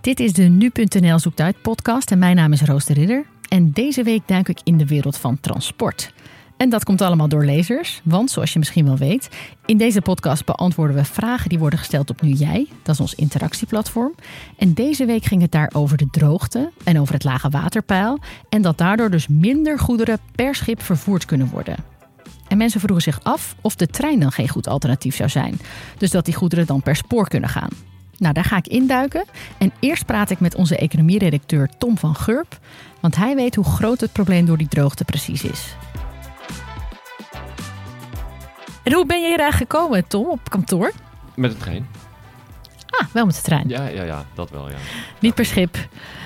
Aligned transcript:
Dit 0.00 0.20
is 0.20 0.32
de 0.32 0.42
Nu.nl 0.42 1.18
Zoekt 1.18 1.40
Uit 1.40 1.62
podcast 1.62 2.10
en 2.10 2.18
mijn 2.18 2.36
naam 2.36 2.52
is 2.52 2.62
Roos 2.62 2.84
de 2.84 2.94
Ridder. 2.94 3.26
En 3.48 3.70
deze 3.70 4.02
week 4.02 4.22
duik 4.26 4.48
ik 4.48 4.58
in 4.64 4.78
de 4.78 4.86
wereld 4.86 5.16
van 5.16 5.40
transport. 5.40 6.12
En 6.56 6.68
dat 6.68 6.84
komt 6.84 7.00
allemaal 7.00 7.28
door 7.28 7.44
lezers, 7.44 8.00
want 8.04 8.30
zoals 8.30 8.52
je 8.52 8.58
misschien 8.58 8.84
wel 8.84 8.96
weet, 8.96 9.28
in 9.66 9.76
deze 9.76 10.00
podcast 10.00 10.44
beantwoorden 10.44 10.96
we 10.96 11.04
vragen 11.04 11.48
die 11.48 11.58
worden 11.58 11.78
gesteld 11.78 12.10
op 12.10 12.22
Nu 12.22 12.30
Jij. 12.30 12.66
Dat 12.82 12.94
is 12.94 13.00
ons 13.00 13.14
interactieplatform. 13.14 14.14
En 14.58 14.74
deze 14.74 15.04
week 15.04 15.24
ging 15.24 15.42
het 15.42 15.52
daar 15.52 15.70
over 15.74 15.96
de 15.96 16.08
droogte 16.10 16.70
en 16.84 17.00
over 17.00 17.14
het 17.14 17.24
lage 17.24 17.48
waterpeil. 17.48 18.18
En 18.48 18.62
dat 18.62 18.78
daardoor 18.78 19.10
dus 19.10 19.28
minder 19.28 19.78
goederen 19.78 20.18
per 20.34 20.54
schip 20.54 20.82
vervoerd 20.82 21.24
kunnen 21.24 21.48
worden. 21.48 21.76
En 22.48 22.58
mensen 22.58 22.80
vroegen 22.80 23.02
zich 23.02 23.20
af 23.22 23.54
of 23.60 23.74
de 23.74 23.86
trein 23.86 24.20
dan 24.20 24.32
geen 24.32 24.48
goed 24.48 24.68
alternatief 24.68 25.16
zou 25.16 25.28
zijn. 25.28 25.60
Dus 25.96 26.10
dat 26.10 26.24
die 26.24 26.34
goederen 26.34 26.66
dan 26.66 26.82
per 26.82 26.96
spoor 26.96 27.28
kunnen 27.28 27.48
gaan. 27.48 27.70
Nou, 28.18 28.34
daar 28.34 28.44
ga 28.44 28.56
ik 28.56 28.66
induiken. 28.66 29.24
En 29.58 29.72
eerst 29.80 30.06
praat 30.06 30.30
ik 30.30 30.40
met 30.40 30.54
onze 30.54 30.76
economieredacteur 30.76 31.68
Tom 31.78 31.98
van 31.98 32.14
Gurp. 32.14 32.58
Want 33.00 33.16
hij 33.16 33.34
weet 33.34 33.54
hoe 33.54 33.64
groot 33.64 34.00
het 34.00 34.12
probleem 34.12 34.46
door 34.46 34.58
die 34.58 34.68
droogte 34.68 35.04
precies 35.04 35.44
is. 35.44 35.74
En 38.82 38.92
hoe 38.92 39.06
ben 39.06 39.20
je 39.20 39.28
hier 39.28 39.38
eigenlijk 39.40 39.72
gekomen, 39.72 40.08
Tom, 40.08 40.26
op 40.26 40.50
kantoor? 40.50 40.92
Met 41.34 41.50
de 41.50 41.56
trein. 41.56 41.86
Ah, 42.86 43.06
wel 43.12 43.26
met 43.26 43.34
de 43.34 43.40
trein. 43.40 43.68
Ja, 43.68 43.86
ja, 43.86 44.02
ja 44.02 44.24
dat 44.34 44.50
wel, 44.50 44.68
ja. 44.68 44.76
Niet 45.20 45.34
per 45.34 45.44
schip. 45.44 45.76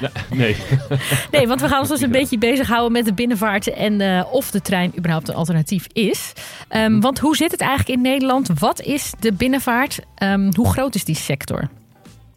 Ja, 0.01 0.11
nee. 0.31 0.57
nee, 1.33 1.49
want 1.49 1.61
we 1.61 1.69
gaan 1.69 1.81
ons 1.81 1.89
dus 1.89 2.01
een 2.01 2.11
beetje 2.11 2.39
bezighouden 2.39 2.93
met 2.93 3.05
de 3.05 3.13
binnenvaart 3.13 3.71
en 3.71 4.01
uh, 4.01 4.25
of 4.31 4.51
de 4.51 4.61
trein 4.61 4.93
überhaupt 4.99 5.29
een 5.29 5.35
alternatief 5.35 5.87
is. 5.93 6.33
Um, 6.71 7.01
want 7.01 7.19
hoe 7.19 7.37
zit 7.37 7.51
het 7.51 7.61
eigenlijk 7.61 7.91
in 7.91 8.01
Nederland? 8.01 8.49
Wat 8.59 8.81
is 8.81 9.13
de 9.19 9.33
binnenvaart? 9.33 9.99
Um, 10.23 10.55
hoe 10.55 10.71
groot 10.71 10.95
is 10.95 11.05
die 11.05 11.17
sector? 11.17 11.69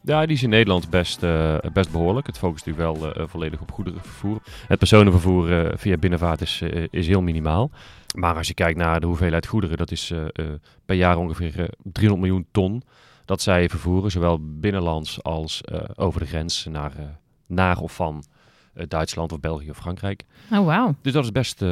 Ja, 0.06 0.26
die 0.26 0.36
is 0.36 0.44
in 0.44 0.50
Nederland 0.50 0.90
best, 0.90 1.24
uh, 1.24 1.58
best 1.74 1.92
behoorlijk. 1.92 2.28
Het 2.28 2.38
focust 2.38 2.66
natuurlijk 2.66 3.00
wel 3.00 3.18
uh, 3.18 3.28
volledig 3.28 3.62
op 3.62 3.72
goederenvervoer. 3.72 4.42
Het 4.68 4.80
personenvervoer 4.80 5.66
uh, 5.66 5.72
via 5.76 5.98
binnenvaart 5.98 6.42
is, 6.42 6.62
is 6.90 7.08
heel 7.08 7.22
minimaal. 7.22 7.70
Maar 8.16 8.36
als 8.36 8.48
je 8.48 8.54
kijkt 8.54 8.78
naar 8.78 9.00
de 9.00 9.06
hoeveelheid 9.06 9.48
goederen, 9.48 9.78
dat 9.78 9.92
is 9.92 10.14
per 10.86 10.96
jaar 10.96 11.18
ongeveer 11.18 11.70
300 11.84 12.28
miljoen 12.28 12.48
ton 12.52 12.84
dat 13.26 13.42
zij 13.42 13.70
vervoeren, 13.70 14.12
zowel 14.12 14.40
binnenlands 14.42 15.24
als 15.24 15.62
over 15.96 16.20
de 16.20 16.26
grens 16.26 16.66
naar, 16.70 16.92
naar 17.46 17.78
of 17.78 17.96
van 17.96 18.24
Duitsland 18.88 19.32
of 19.32 19.40
België 19.40 19.70
of 19.70 19.78
Frankrijk. 19.78 20.24
Oh, 20.52 20.66
wauw. 20.66 20.96
Dus 21.02 21.14
dat 21.14 21.24
is 21.24 21.32
best, 21.32 21.64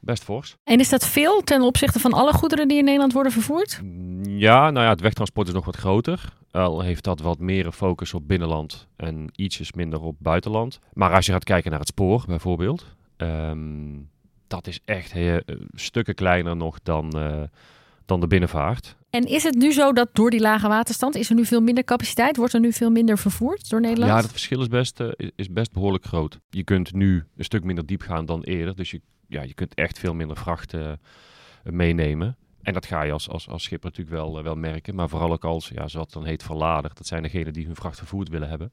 best 0.00 0.24
fors. 0.24 0.56
En 0.64 0.80
is 0.80 0.88
dat 0.88 1.06
veel 1.06 1.42
ten 1.42 1.62
opzichte 1.62 2.00
van 2.00 2.12
alle 2.12 2.32
goederen 2.32 2.68
die 2.68 2.78
in 2.78 2.84
Nederland 2.84 3.12
worden 3.12 3.32
vervoerd? 3.32 3.80
Ja, 4.22 4.70
nou 4.70 4.84
ja, 4.84 4.90
het 4.90 5.00
wegtransport 5.00 5.48
is 5.48 5.54
nog 5.54 5.64
wat 5.64 5.76
groter. 5.76 6.32
Al 6.52 6.80
heeft 6.80 7.04
dat 7.04 7.20
wat 7.20 7.38
meer 7.38 7.72
focus 7.72 8.14
op 8.14 8.28
binnenland 8.28 8.86
en 8.96 9.28
ietsjes 9.36 9.72
minder 9.72 10.00
op 10.00 10.16
buitenland. 10.18 10.80
Maar 10.92 11.14
als 11.14 11.26
je 11.26 11.32
gaat 11.32 11.44
kijken 11.44 11.70
naar 11.70 11.80
het 11.80 11.88
spoor 11.88 12.24
bijvoorbeeld, 12.26 12.86
um, 13.16 14.10
dat 14.46 14.66
is 14.66 14.80
echt 14.84 15.12
heel, 15.12 15.40
stukken 15.72 16.14
kleiner 16.14 16.56
nog 16.56 16.82
dan, 16.82 17.12
uh, 17.16 17.42
dan 18.04 18.20
de 18.20 18.26
binnenvaart. 18.26 18.96
En 19.10 19.24
is 19.24 19.42
het 19.42 19.54
nu 19.54 19.72
zo 19.72 19.92
dat 19.92 20.08
door 20.12 20.30
die 20.30 20.40
lage 20.40 20.68
waterstand 20.68 21.14
is 21.14 21.28
er 21.28 21.34
nu 21.34 21.44
veel 21.44 21.60
minder 21.60 21.84
capaciteit? 21.84 22.36
Wordt 22.36 22.54
er 22.54 22.60
nu 22.60 22.72
veel 22.72 22.90
minder 22.90 23.18
vervoerd 23.18 23.70
door 23.70 23.80
Nederland? 23.80 24.12
Ja, 24.12 24.16
het 24.16 24.30
verschil 24.30 24.60
is 24.60 24.68
best, 24.68 25.00
uh, 25.00 25.08
is 25.36 25.50
best 25.50 25.72
behoorlijk 25.72 26.04
groot. 26.04 26.38
Je 26.50 26.64
kunt 26.64 26.92
nu 26.92 27.24
een 27.36 27.44
stuk 27.44 27.64
minder 27.64 27.86
diep 27.86 28.02
gaan 28.02 28.26
dan 28.26 28.42
eerder. 28.42 28.76
Dus 28.76 28.90
je, 28.90 29.00
ja, 29.28 29.42
je 29.42 29.54
kunt 29.54 29.74
echt 29.74 29.98
veel 29.98 30.14
minder 30.14 30.36
vracht 30.36 30.72
uh, 30.74 30.92
meenemen. 31.62 32.36
En 32.62 32.72
dat 32.72 32.86
ga 32.86 33.02
je 33.02 33.12
als, 33.12 33.28
als, 33.28 33.48
als 33.48 33.62
schipper 33.62 33.90
natuurlijk 33.90 34.16
wel, 34.16 34.42
wel 34.42 34.54
merken. 34.56 34.94
Maar 34.94 35.08
vooral 35.08 35.32
ook 35.32 35.44
als, 35.44 35.68
ja, 35.68 35.88
zoals 35.88 36.12
dan 36.12 36.24
heet, 36.24 36.42
verlader. 36.42 36.90
Dat 36.94 37.06
zijn 37.06 37.22
degenen 37.22 37.52
die 37.52 37.66
hun 37.66 37.76
vracht 37.76 37.98
vervoerd 37.98 38.28
willen 38.28 38.48
hebben. 38.48 38.72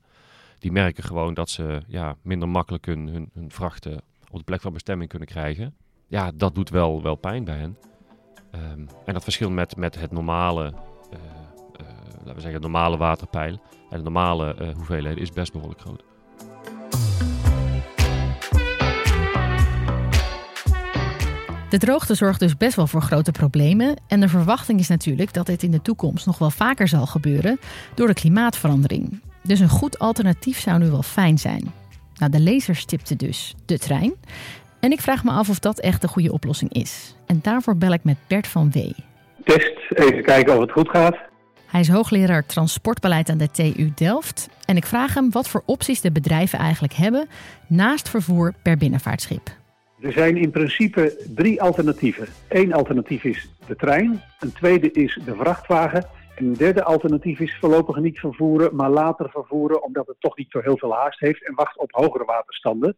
Die 0.60 0.72
merken 0.72 1.04
gewoon 1.04 1.34
dat 1.34 1.50
ze 1.50 1.82
ja, 1.88 2.16
minder 2.22 2.50
makkelijk 2.50 2.86
hun, 2.86 3.08
hun, 3.08 3.30
hun 3.34 3.52
vrachten 3.52 4.02
op 4.32 4.38
de 4.38 4.44
plek 4.44 4.62
van 4.62 4.74
bestemming 4.74 5.10
kunnen 5.10 5.28
krijgen. 5.28 5.76
Ja, 6.08 6.32
dat 6.36 6.56
doet 6.56 6.70
wel, 6.70 7.02
wel 7.02 7.16
pijn 7.16 7.44
bij 7.44 7.58
hen. 7.58 7.78
Um, 8.56 8.88
en 9.06 9.14
dat 9.14 9.24
verschil 9.24 9.50
met, 9.50 9.76
met 9.76 10.00
het 10.00 10.12
normale, 10.12 10.74
uh, 11.14 11.20
uh, 11.82 11.88
laten 12.18 12.36
we 12.36 12.42
zeggen, 12.42 12.62
normale 12.62 12.98
waterpeil 12.98 13.62
en 13.90 13.98
de 13.98 14.04
normale 14.04 14.56
uh, 14.62 14.74
hoeveelheden 14.76 15.22
is 15.22 15.32
best 15.32 15.52
behoorlijk 15.52 15.82
groot. 15.82 16.04
De 21.70 21.78
droogte 21.78 22.16
zorgt 22.16 22.40
dus 22.40 22.58
best 22.58 22.76
wel 22.76 22.88
voor 22.88 23.02
grote 23.02 23.32
problemen. 23.32 23.96
En 24.08 24.20
de 24.20 24.28
verwachting 24.28 24.80
is 24.80 24.88
natuurlijk 24.88 25.34
dat 25.34 25.46
dit 25.46 25.64
in 25.64 25.72
de 25.72 25.82
toekomst 25.82 26.26
nog 26.26 26.38
wel 26.38 26.52
vaker 26.52 26.88
zal 26.88 27.06
gebeuren 27.06 27.60
door 27.96 28.08
de 28.08 28.14
klimaatverandering. 28.14 29.22
Dus 29.44 29.60
een 29.60 29.70
goed 29.70 30.00
alternatief 30.00 30.60
zou 30.60 30.80
nu 30.80 30.90
wel 30.90 31.04
fijn 31.04 31.38
zijn. 31.38 31.72
Nou, 32.16 32.32
de 32.32 32.40
lezer 32.40 32.76
stipte 32.76 33.16
dus 33.16 33.56
de 33.66 33.78
trein. 33.78 34.14
En 34.80 34.92
ik 34.92 35.02
vraag 35.02 35.24
me 35.24 35.32
af 35.32 35.50
of 35.50 35.60
dat 35.60 35.80
echt 35.80 36.02
de 36.02 36.08
goede 36.08 36.32
oplossing 36.32 36.74
is. 36.74 37.16
En 37.26 37.40
daarvoor 37.42 37.78
bel 37.78 37.94
ik 37.94 38.04
met 38.04 38.18
Bert 38.28 38.48
van 38.48 38.72
Wee. 38.72 38.96
Test, 39.44 39.74
even 39.90 40.24
kijken 40.24 40.54
of 40.54 40.62
het 40.62 40.72
goed 40.72 40.90
gaat. 40.90 41.18
Hij 41.66 41.80
is 41.80 41.90
hoogleraar 41.90 42.46
transportbeleid 42.46 43.30
aan 43.30 43.38
de 43.38 43.52
TU 43.52 43.92
Delft. 43.96 44.50
En 44.66 44.78
ik 44.78 44.86
vraag 44.86 45.14
hem 45.14 45.32
wat 45.32 45.50
voor 45.50 45.64
opties 45.66 46.02
de 46.02 46.12
bedrijven 46.12 46.60
eigenlijk 46.60 46.94
hebben 46.94 47.28
naast 47.68 48.10
vervoer 48.10 48.54
per 48.62 48.78
binnenvaartschip. 48.78 49.58
Er 50.02 50.12
zijn 50.12 50.38
in 50.38 50.52
principe 50.52 51.26
drie 51.36 51.62
alternatieven. 51.62 52.28
Eén 52.50 52.74
alternatief 52.74 53.24
is 53.24 53.50
de 53.68 53.76
trein, 53.76 54.22
een 54.40 54.54
tweede 54.54 54.92
is 54.92 55.20
de 55.26 55.36
vrachtwagen 55.36 56.04
en 56.36 56.46
een 56.46 56.54
derde 56.54 56.84
alternatief 56.84 57.40
is 57.40 57.58
voorlopig 57.60 57.96
niet 57.96 58.20
vervoeren, 58.20 58.76
maar 58.76 58.90
later 58.90 59.30
vervoeren 59.30 59.84
omdat 59.84 60.08
het 60.08 60.16
toch 60.20 60.38
niet 60.38 60.52
zo 60.52 60.60
heel 60.60 60.78
veel 60.78 60.94
haast 60.94 61.20
heeft 61.20 61.48
en 61.48 61.56
wacht 61.56 61.78
op 61.78 61.92
hogere 61.92 62.26
waterstanden. 62.26 62.98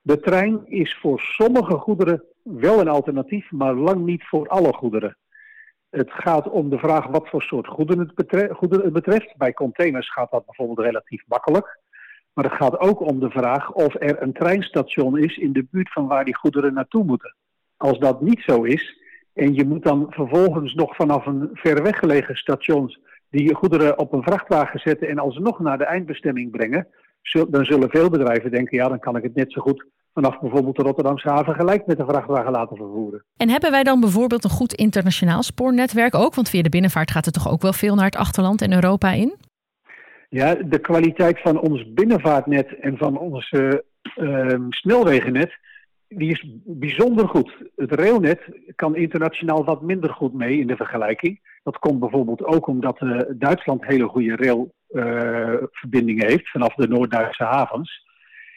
De 0.00 0.20
trein 0.20 0.66
is 0.66 0.98
voor 1.00 1.20
sommige 1.20 1.76
goederen 1.76 2.22
wel 2.42 2.80
een 2.80 2.88
alternatief, 2.88 3.50
maar 3.50 3.74
lang 3.74 4.04
niet 4.04 4.24
voor 4.24 4.48
alle 4.48 4.72
goederen. 4.72 5.16
Het 5.90 6.10
gaat 6.10 6.48
om 6.48 6.70
de 6.70 6.78
vraag 6.78 7.06
wat 7.06 7.28
voor 7.28 7.42
soort 7.42 7.66
goederen 7.66 8.06
het, 8.06 8.14
betreft. 8.14 8.52
Goederen 8.52 8.84
het 8.84 8.94
betreft. 8.94 9.36
Bij 9.36 9.52
containers 9.52 10.12
gaat 10.12 10.30
dat 10.30 10.44
bijvoorbeeld 10.46 10.78
relatief 10.78 11.22
makkelijk. 11.26 11.80
Maar 12.36 12.44
het 12.44 12.54
gaat 12.54 12.78
ook 12.78 13.00
om 13.00 13.20
de 13.20 13.30
vraag 13.30 13.72
of 13.72 13.94
er 13.94 14.22
een 14.22 14.32
treinstation 14.32 15.18
is 15.18 15.36
in 15.36 15.52
de 15.52 15.66
buurt 15.70 15.92
van 15.92 16.06
waar 16.06 16.24
die 16.24 16.36
goederen 16.36 16.74
naartoe 16.74 17.04
moeten. 17.04 17.34
Als 17.76 17.98
dat 17.98 18.20
niet 18.20 18.42
zo 18.46 18.62
is, 18.62 19.00
en 19.32 19.54
je 19.54 19.66
moet 19.66 19.82
dan 19.82 20.06
vervolgens 20.08 20.74
nog 20.74 20.96
vanaf 20.96 21.26
een 21.26 21.50
ver 21.52 21.82
weggelegen 21.82 22.36
station 22.36 22.96
die 23.30 23.54
goederen 23.54 23.98
op 23.98 24.12
een 24.12 24.22
vrachtwagen 24.22 24.80
zetten 24.80 25.08
en 25.08 25.18
alsnog 25.18 25.58
naar 25.58 25.78
de 25.78 25.84
eindbestemming 25.84 26.50
brengen, 26.50 26.86
dan 27.48 27.64
zullen 27.64 27.90
veel 27.90 28.10
bedrijven 28.10 28.50
denken, 28.50 28.76
ja, 28.76 28.88
dan 28.88 28.98
kan 28.98 29.16
ik 29.16 29.22
het 29.22 29.34
net 29.34 29.52
zo 29.52 29.60
goed 29.60 29.86
vanaf 30.14 30.40
bijvoorbeeld 30.40 30.76
de 30.76 30.82
Rotterdamse 30.82 31.28
haven 31.28 31.54
gelijk 31.54 31.86
met 31.86 31.98
de 31.98 32.04
vrachtwagen 32.04 32.52
laten 32.52 32.76
vervoeren. 32.76 33.24
En 33.36 33.48
hebben 33.48 33.70
wij 33.70 33.82
dan 33.82 34.00
bijvoorbeeld 34.00 34.44
een 34.44 34.50
goed 34.50 34.74
internationaal 34.74 35.42
spoornetwerk 35.42 36.14
ook? 36.14 36.34
Want 36.34 36.48
via 36.48 36.62
de 36.62 36.68
binnenvaart 36.68 37.10
gaat 37.10 37.26
er 37.26 37.32
toch 37.32 37.50
ook 37.50 37.62
wel 37.62 37.72
veel 37.72 37.94
naar 37.94 38.04
het 38.04 38.16
achterland 38.16 38.62
en 38.62 38.72
Europa 38.72 39.12
in? 39.12 39.34
Ja, 40.28 40.54
de 40.54 40.78
kwaliteit 40.78 41.40
van 41.40 41.60
ons 41.60 41.92
binnenvaartnet 41.92 42.78
en 42.80 42.96
van 42.96 43.18
ons 43.18 43.52
uh, 43.52 43.72
uh, 44.16 44.54
snelwegennet, 44.68 45.52
die 46.08 46.30
is 46.30 46.44
bijzonder 46.64 47.28
goed. 47.28 47.56
Het 47.76 47.92
railnet 47.92 48.40
kan 48.74 48.96
internationaal 48.96 49.64
wat 49.64 49.82
minder 49.82 50.10
goed 50.10 50.34
mee 50.34 50.58
in 50.58 50.66
de 50.66 50.76
vergelijking. 50.76 51.40
Dat 51.62 51.78
komt 51.78 52.00
bijvoorbeeld 52.00 52.44
ook 52.44 52.66
omdat 52.66 53.00
uh, 53.00 53.20
Duitsland 53.28 53.86
hele 53.86 54.06
goede 54.06 54.36
railverbindingen 54.36 56.26
heeft 56.26 56.50
vanaf 56.50 56.74
de 56.74 56.88
Noord-Duitse 56.88 57.44
havens. 57.44 58.04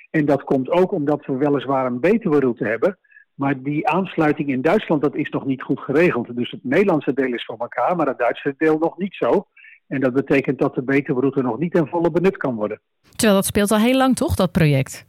En 0.09 0.25
dat 0.25 0.43
komt 0.43 0.69
ook 0.69 0.91
omdat 0.91 1.25
we 1.25 1.37
weliswaar 1.37 1.85
een 1.85 1.99
betere 1.99 2.39
route 2.39 2.65
hebben. 2.65 2.97
Maar 3.33 3.61
die 3.61 3.87
aansluiting 3.87 4.49
in 4.49 4.61
Duitsland 4.61 5.01
dat 5.01 5.15
is 5.15 5.29
nog 5.29 5.45
niet 5.45 5.61
goed 5.61 5.79
geregeld. 5.79 6.35
Dus 6.35 6.51
het 6.51 6.63
Nederlandse 6.63 7.13
deel 7.13 7.33
is 7.33 7.45
voor 7.45 7.57
elkaar, 7.57 7.95
maar 7.95 8.07
het 8.07 8.17
Duitse 8.17 8.53
deel 8.57 8.77
nog 8.77 8.97
niet 8.97 9.15
zo. 9.15 9.47
En 9.89 9.99
dat 9.99 10.13
betekent 10.13 10.59
dat 10.59 10.75
de 10.75 10.83
beterroute 10.83 11.41
nog 11.41 11.59
niet 11.59 11.71
ten 11.71 11.87
volle 11.87 12.11
benut 12.11 12.37
kan 12.37 12.55
worden. 12.55 12.81
Terwijl 13.15 13.33
dat 13.33 13.45
speelt 13.45 13.71
al 13.71 13.79
heel 13.79 13.97
lang 13.97 14.15
toch, 14.15 14.35
dat 14.35 14.51
project? 14.51 15.05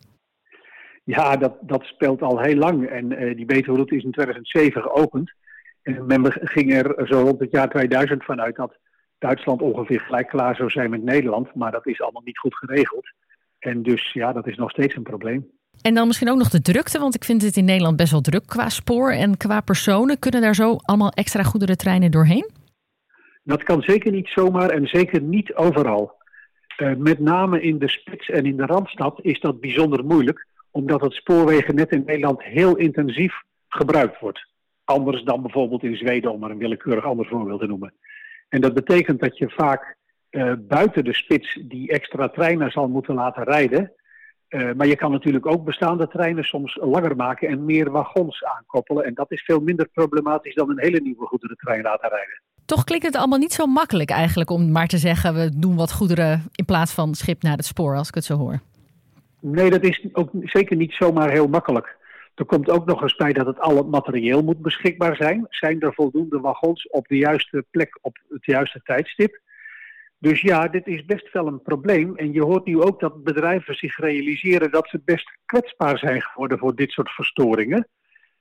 Ja, 1.05 1.37
dat, 1.37 1.56
dat 1.61 1.82
speelt 1.85 2.23
al 2.23 2.41
heel 2.41 2.56
lang. 2.56 2.87
En 2.87 3.12
uh, 3.12 3.37
die 3.37 3.44
beterroute 3.44 3.97
is 3.97 4.05
in 4.05 4.12
2007 4.12 4.82
geopend. 4.82 5.32
En 5.82 6.06
men 6.06 6.32
ging 6.32 6.73
er 6.75 7.06
zo 7.06 7.21
rond 7.21 7.41
het 7.41 7.50
jaar 7.50 7.69
2000 7.69 8.25
vanuit 8.25 8.56
dat 8.56 8.79
Duitsland 9.19 9.62
ongeveer 9.62 10.00
gelijk 10.00 10.29
klaar 10.29 10.56
zou 10.56 10.71
zijn 10.71 10.91
met 10.91 11.03
Nederland. 11.03 11.55
Maar 11.55 11.73
dat 11.73 11.87
is 11.87 12.00
allemaal 12.00 12.23
niet 12.25 12.38
goed 12.38 12.56
geregeld. 12.56 13.12
En 13.59 13.83
dus 13.83 14.12
ja, 14.12 14.33
dat 14.33 14.47
is 14.47 14.56
nog 14.56 14.71
steeds 14.71 14.97
een 14.97 15.03
probleem. 15.03 15.50
En 15.83 15.94
dan 15.94 16.06
misschien 16.06 16.31
ook 16.31 16.38
nog 16.38 16.50
de 16.50 16.62
drukte, 16.62 16.99
want 16.99 17.15
ik 17.15 17.25
vind 17.25 17.43
het 17.43 17.56
in 17.56 17.65
Nederland 17.65 17.97
best 17.97 18.11
wel 18.11 18.21
druk 18.21 18.47
qua 18.47 18.69
spoor 18.69 19.12
en 19.12 19.37
qua 19.37 19.61
personen. 19.61 20.19
Kunnen 20.19 20.41
daar 20.41 20.55
zo 20.55 20.76
allemaal 20.76 21.11
extra 21.11 21.43
goederentreinen 21.43 22.11
doorheen? 22.11 22.50
Dat 23.43 23.63
kan 23.63 23.83
zeker 23.83 24.13
niet 24.13 24.29
zomaar 24.29 24.71
en 24.71 24.87
zeker 24.87 25.23
niet 25.23 25.55
overal. 25.55 26.19
Uh, 26.79 26.95
met 26.97 27.19
name 27.19 27.61
in 27.61 27.79
de 27.79 27.89
spits 27.89 28.31
en 28.31 28.47
in 28.47 28.57
de 28.57 28.67
randstad 28.67 29.19
is 29.23 29.41
dat 29.41 29.61
bijzonder 29.61 30.05
moeilijk, 30.05 30.47
omdat 30.71 31.01
het 31.01 31.13
spoorwegennet 31.13 31.91
in 31.91 32.03
Nederland 32.07 32.43
heel 32.43 32.77
intensief 32.77 33.43
gebruikt 33.69 34.21
wordt. 34.21 34.49
Anders 34.85 35.23
dan 35.23 35.43
bijvoorbeeld 35.43 35.83
in 35.83 35.97
Zweden, 35.97 36.33
om 36.33 36.41
maar 36.41 36.51
een 36.51 36.59
willekeurig 36.59 37.05
ander 37.05 37.27
voorbeeld 37.27 37.61
te 37.61 37.67
noemen. 37.67 37.95
En 38.49 38.61
dat 38.61 38.75
betekent 38.75 39.21
dat 39.21 39.39
je 39.39 39.51
vaak 39.51 39.97
uh, 40.31 40.53
buiten 40.59 41.05
de 41.05 41.15
spits 41.15 41.59
die 41.63 41.91
extra 41.91 42.29
treinen 42.29 42.71
zal 42.71 42.89
moeten 42.89 43.15
laten 43.15 43.45
rijden. 43.45 43.93
Uh, 44.49 44.73
maar 44.73 44.87
je 44.87 44.97
kan 44.97 45.11
natuurlijk 45.11 45.47
ook 45.47 45.65
bestaande 45.65 46.09
treinen 46.09 46.45
soms 46.45 46.79
langer 46.81 47.17
maken 47.17 47.49
en 47.49 47.65
meer 47.65 47.91
wagons 47.91 48.45
aankoppelen. 48.45 49.05
En 49.05 49.15
dat 49.15 49.33
is 49.33 49.43
veel 49.43 49.61
minder 49.61 49.89
problematisch 49.89 50.55
dan 50.55 50.71
een 50.71 50.81
hele 50.81 51.01
nieuwe 51.01 51.27
goederentrein 51.27 51.83
laten 51.83 52.09
rijden. 52.09 52.43
Toch 52.71 52.85
klinkt 52.85 53.07
het 53.07 53.17
allemaal 53.17 53.39
niet 53.39 53.53
zo 53.53 53.67
makkelijk 53.67 54.11
eigenlijk 54.11 54.51
om 54.51 54.73
maar 54.73 54.87
te 54.87 54.99
zeggen 54.99 55.35
we 55.35 55.59
doen 55.59 55.77
wat 55.77 55.93
goederen 55.93 56.43
in 56.55 56.65
plaats 56.65 56.93
van 56.93 57.15
schip 57.15 57.43
naar 57.43 57.57
het 57.57 57.65
spoor, 57.65 57.97
als 57.97 58.09
ik 58.09 58.15
het 58.15 58.25
zo 58.25 58.37
hoor. 58.37 58.61
Nee, 59.41 59.71
dat 59.71 59.83
is 59.85 60.05
ook 60.13 60.31
zeker 60.43 60.77
niet 60.77 60.93
zomaar 60.93 61.31
heel 61.31 61.49
makkelijk. 61.49 61.97
Er 62.35 62.45
komt 62.45 62.71
ook 62.71 62.87
nog 62.87 63.03
eens 63.03 63.17
bij 63.17 63.33
dat 63.33 63.47
het 63.47 63.59
alle 63.59 63.83
materieel 63.83 64.43
moet 64.43 64.63
beschikbaar 64.63 65.17
zijn. 65.17 65.47
Zijn 65.49 65.81
er 65.81 65.95
voldoende 65.95 66.41
wagons 66.41 66.89
op 66.89 67.09
de 67.09 67.17
juiste 67.17 67.65
plek 67.71 67.99
op 68.01 68.19
het 68.29 68.45
juiste 68.45 68.81
tijdstip? 68.85 69.41
Dus 70.19 70.41
ja, 70.41 70.69
dit 70.69 70.87
is 70.87 71.05
best 71.05 71.33
wel 71.33 71.47
een 71.47 71.63
probleem. 71.63 72.17
En 72.17 72.33
je 72.33 72.43
hoort 72.43 72.65
nu 72.65 72.81
ook 72.81 73.01
dat 73.01 73.25
bedrijven 73.25 73.75
zich 73.75 73.97
realiseren 73.97 74.71
dat 74.71 74.89
ze 74.89 75.01
best 75.05 75.31
kwetsbaar 75.47 75.99
zijn 75.99 76.23
geworden 76.23 76.59
voor 76.59 76.75
dit 76.75 76.91
soort 76.91 77.11
verstoringen. 77.11 77.89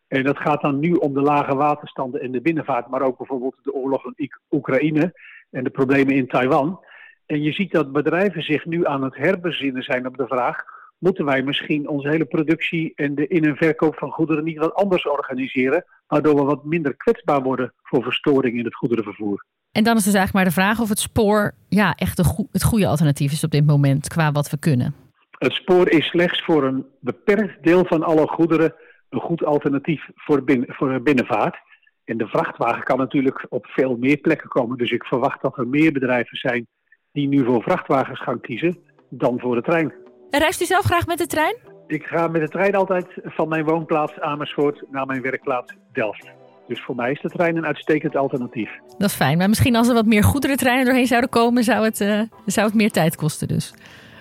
En 0.09 0.23
dat 0.23 0.38
gaat 0.38 0.61
dan 0.61 0.79
nu 0.79 0.94
om 0.94 1.13
de 1.13 1.21
lage 1.21 1.56
waterstanden 1.56 2.21
in 2.21 2.31
de 2.31 2.41
binnenvaart, 2.41 2.88
maar 2.88 3.01
ook 3.01 3.17
bijvoorbeeld 3.17 3.56
de 3.63 3.73
oorlog 3.73 4.06
in 4.15 4.31
Oekraïne 4.51 5.13
en 5.50 5.63
de 5.63 5.69
problemen 5.69 6.15
in 6.15 6.27
Taiwan. 6.27 6.79
En 7.25 7.41
je 7.41 7.51
ziet 7.51 7.71
dat 7.71 7.91
bedrijven 7.91 8.44
zich 8.44 8.65
nu 8.65 8.85
aan 8.85 9.03
het 9.03 9.15
herbezinnen 9.15 9.83
zijn 9.83 10.07
op 10.07 10.17
de 10.17 10.27
vraag: 10.27 10.63
moeten 10.97 11.25
wij 11.25 11.44
misschien 11.44 11.88
onze 11.88 12.09
hele 12.09 12.25
productie 12.25 12.91
en 12.95 13.15
de 13.15 13.27
in- 13.27 13.44
en 13.44 13.56
verkoop 13.56 13.95
van 13.97 14.11
goederen 14.11 14.44
niet 14.44 14.57
wat 14.57 14.73
anders 14.73 15.07
organiseren, 15.07 15.85
waardoor 16.07 16.35
we 16.35 16.44
wat 16.44 16.65
minder 16.65 16.95
kwetsbaar 16.95 17.41
worden 17.41 17.73
voor 17.83 18.03
verstoring 18.03 18.57
in 18.57 18.65
het 18.65 18.75
goederenvervoer? 18.75 19.45
En 19.71 19.83
dan 19.83 19.95
is 19.95 20.03
dus 20.03 20.13
eigenlijk 20.13 20.33
maar 20.33 20.56
de 20.56 20.61
vraag 20.61 20.79
of 20.79 20.89
het 20.89 21.00
spoor 21.00 21.51
ja, 21.67 21.95
echt 21.95 22.17
het 22.51 22.63
goede 22.63 22.88
alternatief 22.88 23.31
is 23.31 23.44
op 23.44 23.51
dit 23.51 23.65
moment 23.65 24.07
qua 24.07 24.31
wat 24.31 24.50
we 24.50 24.57
kunnen. 24.57 24.95
Het 25.38 25.53
spoor 25.53 25.89
is 25.89 26.06
slechts 26.06 26.44
voor 26.44 26.63
een 26.63 26.85
beperkt 27.00 27.63
deel 27.63 27.85
van 27.85 28.03
alle 28.03 28.27
goederen 28.27 28.73
een 29.09 29.19
goed 29.19 29.45
alternatief 29.45 30.09
voor, 30.15 30.44
binnen, 30.44 30.73
voor 30.73 31.01
binnenvaart. 31.01 31.57
En 32.06 32.17
de 32.17 32.27
vrachtwagen 32.27 32.83
kan 32.83 32.97
natuurlijk 32.97 33.45
op 33.50 33.65
veel 33.65 33.97
meer 33.97 34.17
plekken 34.17 34.50
komen. 34.50 34.77
Dus 34.77 34.91
ik 34.91 35.06
verwacht 35.06 35.41
dat 35.41 35.57
er 35.57 35.67
meer 35.67 35.91
bedrijven 35.91 36.38
zijn 36.38 36.67
die 37.11 37.27
nu 37.27 37.45
voor 37.45 37.63
vrachtwagens 37.63 38.21
gaan 38.21 38.39
kiezen 38.39 38.77
dan 39.09 39.39
voor 39.39 39.56
de 39.56 39.61
trein. 39.61 39.94
En 40.29 40.39
reist 40.39 40.61
u 40.61 40.65
zelf 40.65 40.85
graag 40.85 41.07
met 41.07 41.17
de 41.17 41.27
trein? 41.27 41.56
Ik 41.88 42.06
ga 42.06 42.27
met 42.27 42.41
de 42.41 42.50
trein 42.50 42.75
altijd 42.75 43.07
van 43.23 43.47
mijn 43.47 43.65
woonplaats 43.65 44.19
Amersfoort 44.19 44.83
naar 44.91 45.06
mijn 45.06 45.21
werkplaats 45.21 45.73
Delft. 45.91 46.27
Dus 46.67 46.81
voor 46.81 46.95
mij 46.95 47.11
is 47.11 47.21
de 47.21 47.29
trein 47.29 47.57
een 47.57 47.65
uitstekend 47.65 48.15
alternatief. 48.15 48.69
Dat 48.97 49.09
is 49.09 49.15
fijn. 49.15 49.38
Maar 49.38 49.50
misschien 49.50 49.75
als 49.75 49.88
er 49.88 49.94
wat 49.94 50.06
meer 50.06 50.23
goederentreinen 50.23 50.85
doorheen 50.85 51.07
zouden 51.07 51.29
komen, 51.29 51.63
zou 51.63 51.83
het, 51.83 52.01
uh, 52.01 52.21
zou 52.45 52.67
het 52.67 52.75
meer 52.75 52.91
tijd 52.91 53.15
kosten 53.15 53.47
dus. 53.47 53.73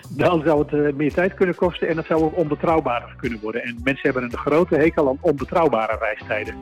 Dan 0.09 0.43
zou 0.45 0.63
het 0.63 0.73
uh, 0.73 0.95
meer 0.95 1.13
tijd 1.13 1.35
kunnen 1.35 1.55
kosten 1.55 1.89
en 1.89 1.97
het 1.97 2.07
zou 2.07 2.23
ook 2.23 2.37
onbetrouwbaarder 2.37 3.15
kunnen 3.17 3.41
worden. 3.41 3.63
En 3.63 3.81
mensen 3.85 4.03
hebben 4.03 4.23
een 4.23 4.37
grote 4.37 4.75
hekel 4.75 5.09
aan 5.09 5.19
onbetrouwbare 5.21 5.97
reistijden. 6.01 6.55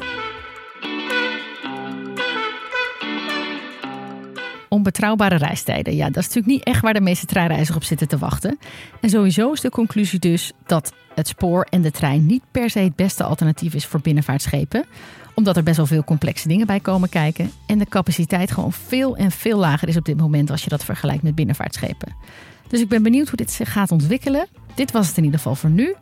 Onbetrouwbare 4.69 5.37
reistijden. 5.37 5.97
Ja, 5.97 6.07
dat 6.07 6.17
is 6.17 6.27
natuurlijk 6.27 6.47
niet 6.47 6.65
echt 6.65 6.81
waar 6.81 6.95
de 6.95 7.01
meeste 7.01 7.27
treinreizigers 7.27 7.77
op 7.77 7.85
zitten 7.85 8.09
te 8.09 8.19
wachten. 8.19 8.59
En 9.01 9.11
sowieso 9.11 9.53
is 9.53 9.61
de 9.61 9.71
conclusie 9.71 10.19
dus 10.19 10.53
dat 10.67 10.93
het 11.15 11.29
spoor 11.29 11.67
en 11.71 11.83
de 11.83 11.91
trein 11.91 12.27
niet 12.27 12.43
per 12.51 12.71
se 12.71 12.79
het 12.79 12.97
beste 12.97 13.25
alternatief 13.25 13.75
is 13.75 13.87
voor 13.87 14.01
binnenvaartschepen 14.01 14.85
omdat 15.37 15.57
er 15.57 15.63
best 15.63 15.77
wel 15.77 15.87
veel 15.87 16.05
complexe 16.05 16.49
dingen 16.49 16.67
bij 16.67 16.81
komen 16.81 17.09
kijken. 17.09 17.51
En 17.67 17.79
de 17.79 17.87
capaciteit 17.87 18.51
gewoon 18.51 18.73
veel 18.73 19.17
en 19.17 19.31
veel 19.31 19.59
lager 19.59 19.89
is 19.89 19.97
op 19.97 20.05
dit 20.05 20.17
moment 20.17 20.51
als 20.51 20.63
je 20.63 20.69
dat 20.69 20.85
vergelijkt 20.85 21.23
met 21.23 21.35
binnenvaartschepen. 21.35 22.15
Dus 22.69 22.81
ik 22.81 22.89
ben 22.89 23.03
benieuwd 23.03 23.29
hoe 23.29 23.37
dit 23.37 23.51
zich 23.51 23.73
gaat 23.73 23.91
ontwikkelen. 23.91 24.47
Dit 24.75 24.91
was 24.91 25.09
het 25.09 25.17
in 25.17 25.25
ieder 25.25 25.39
geval 25.39 25.55
voor 25.55 25.71
nu. 25.71 25.95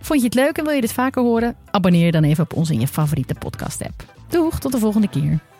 Vond 0.00 0.20
je 0.20 0.24
het 0.24 0.34
leuk 0.34 0.58
en 0.58 0.64
wil 0.64 0.74
je 0.74 0.80
dit 0.80 0.92
vaker 0.92 1.22
horen? 1.22 1.56
Abonneer 1.70 2.04
je 2.04 2.12
dan 2.12 2.24
even 2.24 2.44
op 2.44 2.52
ons 2.52 2.70
in 2.70 2.80
je 2.80 2.88
favoriete 2.88 3.34
podcast 3.34 3.82
app. 3.82 4.04
Doeg, 4.28 4.58
tot 4.58 4.72
de 4.72 4.78
volgende 4.78 5.08
keer. 5.08 5.51